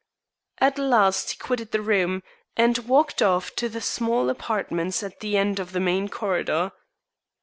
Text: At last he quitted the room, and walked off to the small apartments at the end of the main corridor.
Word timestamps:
At 0.57 0.79
last 0.79 1.29
he 1.29 1.37
quitted 1.37 1.69
the 1.71 1.81
room, 1.83 2.23
and 2.57 2.75
walked 2.89 3.21
off 3.21 3.55
to 3.57 3.69
the 3.69 3.81
small 3.81 4.31
apartments 4.31 5.03
at 5.03 5.19
the 5.19 5.37
end 5.37 5.59
of 5.59 5.73
the 5.73 5.79
main 5.79 6.09
corridor. 6.09 6.71